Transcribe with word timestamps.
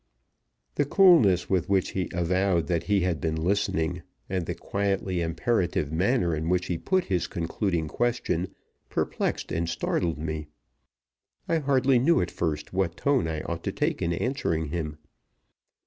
The 0.73 0.85
coolness 0.85 1.47
with 1.47 1.69
which 1.69 1.89
he 1.91 2.09
avowed 2.11 2.65
that 2.65 2.85
he 2.85 3.01
had 3.01 3.21
been 3.21 3.35
listening, 3.35 4.01
and 4.27 4.47
the 4.47 4.55
quietly 4.55 5.21
imperative 5.21 5.91
manner 5.91 6.35
in 6.35 6.49
which 6.49 6.65
he 6.65 6.79
put 6.79 7.03
his 7.03 7.27
concluding 7.27 7.87
question, 7.87 8.47
perplexed 8.89 9.51
and 9.51 9.69
startled 9.69 10.17
me. 10.17 10.47
I 11.47 11.59
hardly 11.59 11.99
knew 11.99 12.19
at 12.19 12.31
first 12.31 12.73
what 12.73 12.97
tone 12.97 13.27
I 13.27 13.41
ought 13.41 13.63
to 13.63 13.71
take 13.71 14.01
in 14.01 14.11
answering 14.11 14.69
him. 14.69 14.97